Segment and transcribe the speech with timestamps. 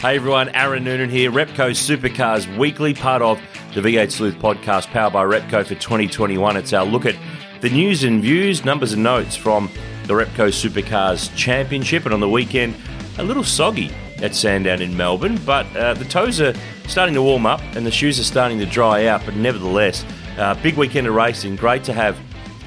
[0.00, 3.40] Hey everyone, Aaron Noonan here, Repco Supercars Weekly, part of
[3.74, 6.56] the V8 Sleuth podcast powered by Repco for 2021.
[6.56, 7.16] It's our look at
[7.62, 9.68] the news and views, numbers and notes from
[10.04, 12.04] the Repco Supercars Championship.
[12.04, 12.76] And on the weekend,
[13.18, 13.90] a little soggy
[14.22, 16.54] at Sandown in Melbourne, but uh, the toes are
[16.86, 19.24] starting to warm up and the shoes are starting to dry out.
[19.24, 20.04] But nevertheless,
[20.38, 21.56] uh, big weekend of racing.
[21.56, 22.16] Great to have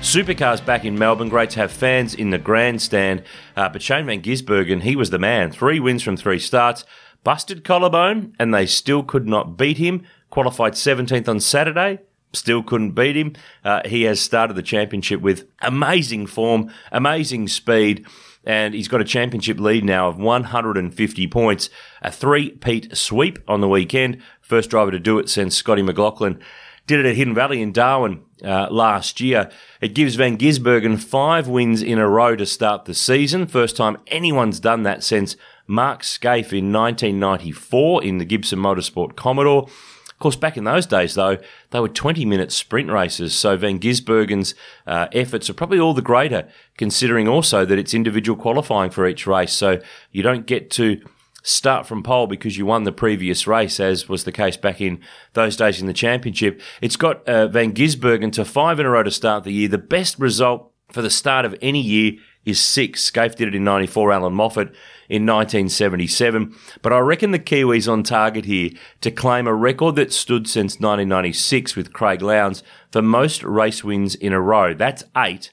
[0.02, 1.30] Supercars back in Melbourne.
[1.30, 3.24] Great to have fans in the grandstand.
[3.56, 5.52] Uh, but Shane Van Gisbergen, he was the man.
[5.52, 6.84] Three wins from three starts
[7.24, 10.04] busted collarbone, and they still could not beat him.
[10.30, 12.00] Qualified 17th on Saturday,
[12.34, 13.34] still couldn't beat him.
[13.64, 18.06] Uh, he has started the championship with amazing form, amazing speed,
[18.44, 21.70] and he's got a championship lead now of 150 points.
[22.02, 24.22] A three-peat sweep on the weekend.
[24.42, 26.42] First driver to do it since Scotty McLaughlin
[26.88, 29.50] did it at Hidden Valley in Darwin uh, last year.
[29.80, 33.48] It gives Van Gisbergen five wins in a row to start the season.
[33.48, 35.38] First time anyone's done that since
[35.72, 39.64] Mark Skaife in 1994 in the Gibson Motorsport Commodore.
[39.64, 41.38] Of course, back in those days, though,
[41.70, 43.34] they were 20 minute sprint races.
[43.34, 44.54] So Van Gisbergen's
[44.86, 49.26] uh, efforts are probably all the greater, considering also that it's individual qualifying for each
[49.26, 49.54] race.
[49.54, 51.02] So you don't get to
[51.42, 55.00] start from pole because you won the previous race, as was the case back in
[55.34, 56.62] those days in the championship.
[56.82, 59.70] It's got uh, Van Gisbergen to five in a row to start the year.
[59.70, 62.14] The best result for the start of any year
[62.46, 63.10] is six.
[63.10, 64.68] Skaife did it in 94, Allan Moffat
[65.10, 66.56] in 1977.
[66.82, 70.80] But I reckon the Kiwis on target here to claim a record that stood since
[70.80, 74.74] 1996 with Craig Lowndes for most race wins in a row.
[74.74, 75.52] That's eight.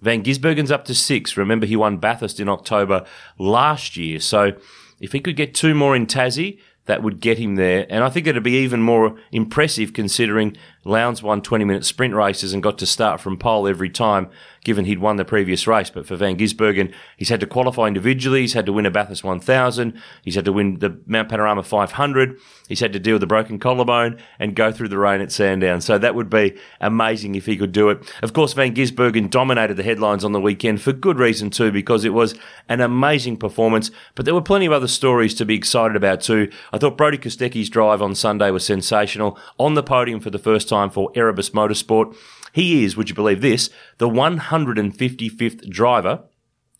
[0.00, 1.36] Van Gisbergen's up to six.
[1.36, 3.04] Remember, he won Bathurst in October
[3.38, 4.20] last year.
[4.20, 4.52] So
[5.00, 6.58] if he could get two more in Tassie,
[6.88, 7.86] that would get him there.
[7.90, 10.56] And I think it'd be even more impressive considering
[10.88, 14.30] Lowndes won 20 minute sprint races and got to start from pole every time,
[14.64, 15.90] given he'd won the previous race.
[15.90, 18.40] But for Van Gisbergen, he's had to qualify individually.
[18.40, 20.00] He's had to win a Bathurst 1000.
[20.22, 22.38] He's had to win the Mount Panorama 500.
[22.68, 25.82] He's had to deal with the broken collarbone and go through the rain at Sandown.
[25.82, 28.10] So that would be amazing if he could do it.
[28.22, 32.04] Of course, Van Gisbergen dominated the headlines on the weekend for good reason too, because
[32.04, 32.34] it was
[32.68, 33.90] an amazing performance.
[34.14, 36.50] But there were plenty of other stories to be excited about too.
[36.72, 39.38] I thought Brody Kostecki's drive on Sunday was sensational.
[39.58, 42.16] On the podium for the first time for Erebus Motorsport.
[42.52, 46.24] He is, would you believe this, the 155th driver,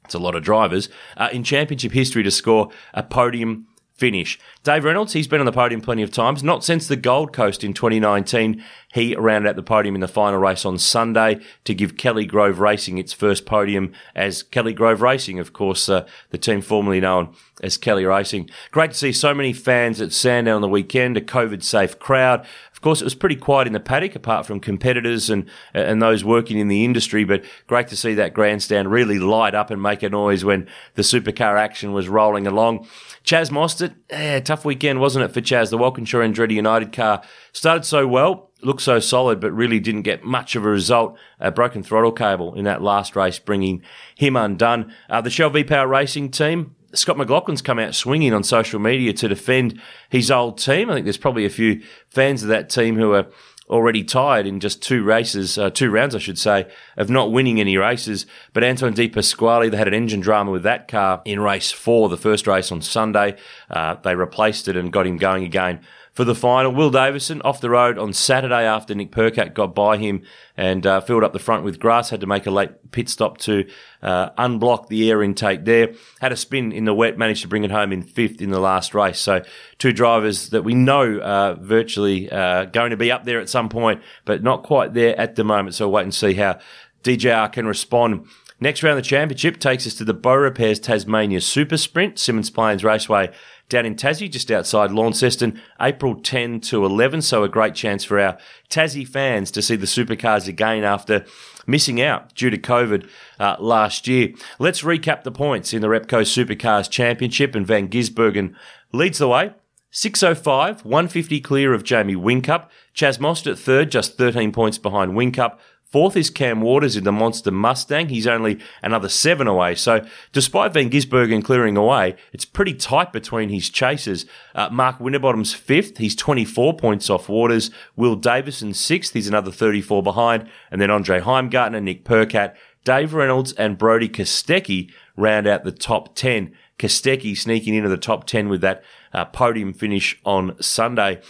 [0.04, 3.66] it's a lot of drivers, uh, in championship history to score a podium
[3.98, 4.38] finish.
[4.62, 7.64] Dave Reynolds, he's been on the podium plenty of times, not since the Gold Coast
[7.64, 8.64] in 2019.
[8.98, 12.58] He rounded out the podium in the final race on Sunday to give Kelly Grove
[12.58, 17.32] Racing its first podium as Kelly Grove Racing, of course, uh, the team formerly known
[17.62, 18.50] as Kelly Racing.
[18.72, 22.44] Great to see so many fans at Sandown on the weekend, a COVID safe crowd.
[22.72, 26.24] Of course, it was pretty quiet in the paddock, apart from competitors and and those
[26.24, 27.22] working in the industry.
[27.22, 31.02] But great to see that grandstand really light up and make a noise when the
[31.02, 32.86] supercar action was rolling along.
[33.24, 35.70] Chaz Mostert, eh, tough weekend, wasn't it for Chaz?
[35.70, 37.22] The Walkinshaw Andretti United car
[37.52, 41.16] started so well, looked so solid, but really didn't get much of a result.
[41.40, 43.82] A broken throttle cable in that last race, bringing
[44.14, 44.92] him undone.
[45.08, 49.12] Uh, the Shell V Power Racing team Scott McLaughlin's come out swinging on social media
[49.12, 50.88] to defend his old team.
[50.88, 53.26] I think there's probably a few fans of that team who are
[53.68, 57.60] already tired in just two races, uh, two rounds, I should say, of not winning
[57.60, 58.24] any races.
[58.54, 62.08] But Anton De Pasquale, they had an engine drama with that car in race four,
[62.08, 63.36] the first race on Sunday.
[63.70, 65.80] Uh, they replaced it and got him going again
[66.18, 66.72] for the final.
[66.72, 70.24] Will Davison off the road on Saturday after Nick Percat got by him
[70.56, 72.10] and uh, filled up the front with grass.
[72.10, 73.64] Had to make a late pit stop to
[74.02, 75.94] uh, unblock the air intake there.
[76.20, 78.58] Had a spin in the wet, managed to bring it home in fifth in the
[78.58, 79.20] last race.
[79.20, 79.44] So
[79.78, 83.68] two drivers that we know are virtually uh, going to be up there at some
[83.68, 85.76] point, but not quite there at the moment.
[85.76, 86.58] So we'll wait and see how
[87.04, 88.26] DJR can respond.
[88.60, 92.82] Next round of the championship takes us to the Beaurepairs Tasmania Super Sprint, Symmons Plains
[92.82, 93.30] Raceway
[93.68, 97.22] down in Tassie, just outside Launceston, April 10 to 11.
[97.22, 98.36] So a great chance for our
[98.68, 101.24] Tassie fans to see the supercars again after
[101.66, 103.08] missing out due to COVID
[103.38, 104.32] uh, last year.
[104.58, 108.54] Let's recap the points in the Repco Supercars Championship, and Van Gisbergen
[108.92, 109.52] leads the way.
[109.90, 112.68] 605, 150 clear of Jamie Whincup.
[112.94, 115.58] Chaz at third, just 13 points behind Whincup.
[115.90, 118.10] Fourth is Cam Waters in the Monster Mustang.
[118.10, 119.74] He's only another seven away.
[119.74, 124.26] So despite Van Gisbergen clearing away, it's pretty tight between his chasers.
[124.54, 125.96] Uh, Mark Winterbottom's fifth.
[125.96, 127.70] He's 24 points off Waters.
[127.96, 129.14] Will Davison sixth.
[129.14, 130.46] He's another 34 behind.
[130.70, 132.54] And then Andre Heimgartner, Nick Percat,
[132.84, 136.54] Dave Reynolds and Brody Kostecki round out the top 10.
[136.78, 141.20] Kostecki sneaking into the top 10 with that uh, podium finish on Sunday.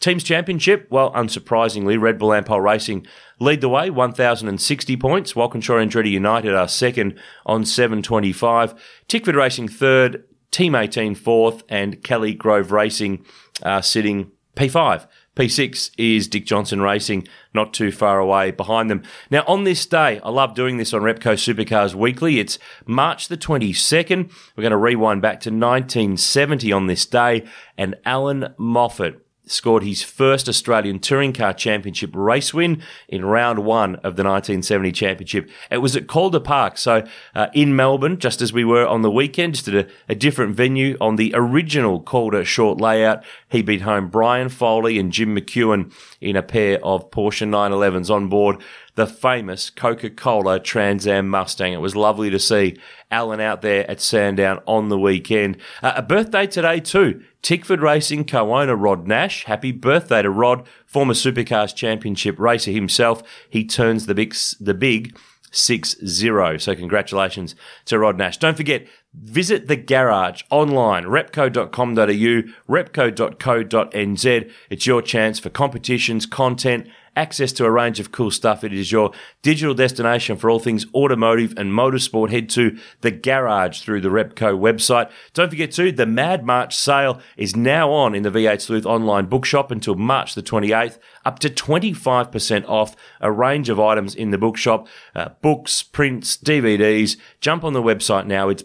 [0.00, 3.06] Teams Championship, well, unsurprisingly, Red Bull Ampol Racing
[3.38, 5.36] lead the way, 1,060 points.
[5.36, 8.74] Walkinshaw Andretti United are second on 725.
[9.06, 13.24] Tickford Racing third, Team 18 fourth, and Kelly Grove Racing
[13.62, 15.06] uh, sitting P5.
[15.36, 19.02] P6 is Dick Johnson Racing, not too far away behind them.
[19.30, 22.40] Now, on this day, I love doing this on Repco Supercars Weekly.
[22.40, 24.32] It's March the 22nd.
[24.56, 27.44] We're going to rewind back to 1970 on this day,
[27.76, 33.96] and Allan Moffat scored his first Australian Touring Car Championship race win in round one
[33.96, 35.48] of the 1970 Championship.
[35.70, 39.10] It was at Calder Park, so uh, in Melbourne, just as we were on the
[39.10, 43.24] weekend, just at a, a, different venue on the original Calder short layout.
[43.48, 48.28] He beat home Brian Foley and Jim McKeown in a pair of Porsche 911s on
[48.28, 48.60] board
[48.96, 51.72] the famous Coca-Cola Trans Am Mustang.
[51.72, 52.78] It was lovely to see
[53.10, 55.58] Allan out there at Sandown on the weekend.
[55.82, 57.22] Uh, a birthday today too.
[57.42, 59.44] Tickford Racing co-owner Rod Nash.
[59.44, 63.22] Happy birthday to Rod, former Supercars Championship racer himself.
[63.48, 65.16] He turns the big, the big
[65.52, 66.60] 6-0.
[66.60, 67.54] So congratulations
[67.84, 68.38] to Rod Nash.
[68.38, 72.42] Don't forget, visit the garage online, repco.com.au,
[72.72, 74.50] repco.co.nz.
[74.70, 78.62] It's your chance for competitions, content, access to a range of cool stuff.
[78.62, 79.10] It is your
[79.42, 82.30] digital destination for all things automotive and motorsport.
[82.30, 85.10] Head to the garage through the Repco website.
[85.32, 89.26] Don't forget to the Mad March sale is now on in the V8 Sleuth online
[89.26, 94.38] bookshop until March the 28th, up to 25% off a range of items in the
[94.38, 97.16] bookshop, uh, books, prints, DVDs.
[97.40, 98.48] Jump on the website now.
[98.48, 98.62] It's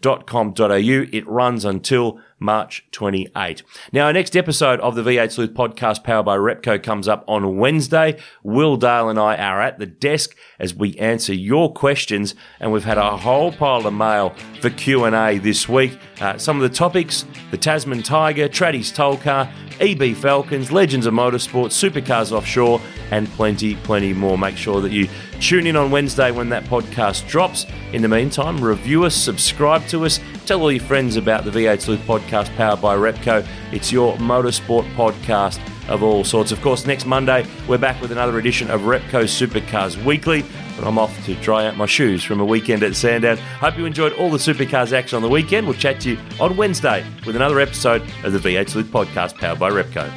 [0.00, 1.08] bookshop.v8sleuth.com.au.
[1.12, 3.62] It runs until March 28.
[3.92, 7.58] Now, our next episode of the V8 Sleuth podcast powered by Repco comes up on
[7.58, 8.18] Wednesday.
[8.42, 12.84] Will Dale and I are at the desk as we answer your questions, and we've
[12.84, 15.98] had a whole pile of mail for Q&A this week.
[16.20, 21.14] Uh, some of the topics, the Tasman Tiger, Traddy's Toll Car, EB Falcons, Legends of
[21.14, 22.80] Motorsport, Supercars Offshore,
[23.10, 24.36] and plenty, plenty more.
[24.36, 25.08] Make sure that you
[25.40, 27.66] tune in on Wednesday when that podcast drops.
[27.92, 31.80] In the meantime, review us, subscribe to us, tell all your friends about the V8
[31.80, 33.46] Sleuth podcast powered by Repco.
[33.72, 36.52] It's your motorsport podcast of all sorts.
[36.52, 40.44] Of course, next Monday, we're back with another edition of Repco Supercars Weekly.
[40.80, 43.36] But I'm off to dry out my shoes from a weekend at Sandown.
[43.36, 45.66] Hope you enjoyed all the Supercars action on the weekend.
[45.66, 49.58] We'll chat to you on Wednesday with another episode of the V8 Sleuth podcast powered
[49.58, 50.10] by Repco.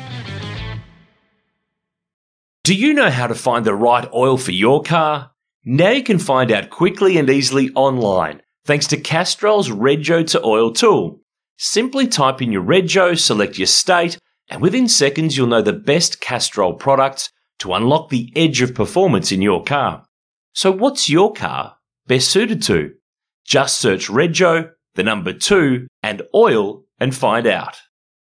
[2.64, 5.32] Do you know how to find the right oil for your car?
[5.66, 10.72] Now you can find out quickly and easily online thanks to Castrol's Rego to Oil
[10.72, 11.20] tool.
[11.58, 14.18] Simply type in your Rego, select your state,
[14.50, 17.30] and within seconds you'll know the best Castrol products
[17.60, 20.06] to unlock the edge of performance in your car.
[20.54, 21.78] So what's your car
[22.08, 22.94] best suited to?
[23.46, 27.78] Just search Rego, the number two, and oil and find out.